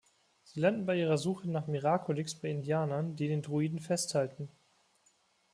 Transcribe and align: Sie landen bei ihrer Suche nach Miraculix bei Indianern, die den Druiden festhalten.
Sie 0.45 0.59
landen 0.59 0.87
bei 0.87 0.97
ihrer 0.97 1.19
Suche 1.19 1.47
nach 1.47 1.67
Miraculix 1.67 2.33
bei 2.33 2.49
Indianern, 2.49 3.15
die 3.15 3.27
den 3.27 3.43
Druiden 3.43 3.77
festhalten. 3.79 4.49